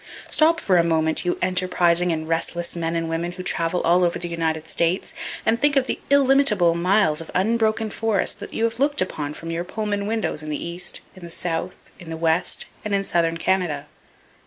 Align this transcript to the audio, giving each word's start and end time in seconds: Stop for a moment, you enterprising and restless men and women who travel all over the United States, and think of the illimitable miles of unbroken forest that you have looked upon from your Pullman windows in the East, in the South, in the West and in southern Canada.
Stop 0.27 0.59
for 0.59 0.77
a 0.77 0.83
moment, 0.83 1.25
you 1.25 1.37
enterprising 1.43 2.11
and 2.11 2.27
restless 2.27 2.75
men 2.75 2.95
and 2.95 3.07
women 3.07 3.33
who 3.33 3.43
travel 3.43 3.81
all 3.81 4.03
over 4.03 4.17
the 4.17 4.27
United 4.27 4.67
States, 4.67 5.13
and 5.45 5.61
think 5.61 5.75
of 5.75 5.85
the 5.85 5.99
illimitable 6.09 6.73
miles 6.73 7.21
of 7.21 7.29
unbroken 7.35 7.91
forest 7.91 8.39
that 8.39 8.51
you 8.51 8.63
have 8.63 8.79
looked 8.79 8.99
upon 8.99 9.35
from 9.35 9.51
your 9.51 9.63
Pullman 9.63 10.07
windows 10.07 10.41
in 10.41 10.49
the 10.49 10.57
East, 10.67 11.01
in 11.13 11.23
the 11.23 11.29
South, 11.29 11.91
in 11.99 12.09
the 12.09 12.17
West 12.17 12.65
and 12.83 12.95
in 12.95 13.03
southern 13.03 13.37
Canada. 13.37 13.85